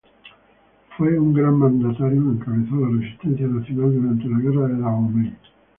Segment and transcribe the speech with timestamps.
[0.97, 5.35] Fue un gran mandatario que encabezó la resistencia nacional durante la Guerra de Dahomey.